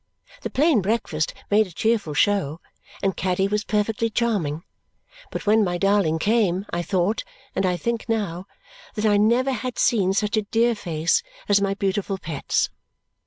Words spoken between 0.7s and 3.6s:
breakfast made a cheerful show, and Caddy